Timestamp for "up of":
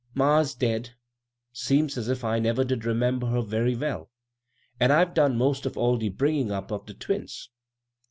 6.51-6.87